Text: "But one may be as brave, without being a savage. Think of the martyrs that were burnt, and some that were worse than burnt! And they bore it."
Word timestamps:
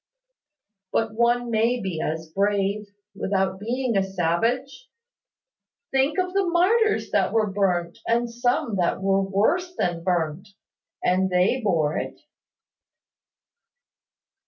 "But 0.91 1.13
one 1.13 1.51
may 1.51 1.79
be 1.79 2.01
as 2.01 2.27
brave, 2.31 2.87
without 3.13 3.59
being 3.59 3.95
a 3.95 4.01
savage. 4.01 4.89
Think 5.91 6.17
of 6.17 6.33
the 6.33 6.43
martyrs 6.47 7.11
that 7.11 7.31
were 7.31 7.51
burnt, 7.51 7.99
and 8.07 8.27
some 8.27 8.77
that 8.77 8.99
were 8.99 9.21
worse 9.21 9.75
than 9.75 10.03
burnt! 10.03 10.47
And 11.03 11.29
they 11.29 11.61
bore 11.63 11.97
it." 11.99 12.19